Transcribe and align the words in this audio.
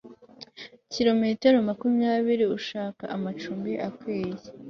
kilometero 0.93 1.55
makumyabiri 1.67 2.45
ushaka 2.57 3.03
amacumbi 3.15 3.71
akwiye 3.87 4.33